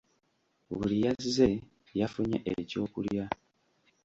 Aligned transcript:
Buli 0.77 0.97
yazze 1.05 1.47
yafunye 1.99 2.37
ekyokulya. 2.53 3.25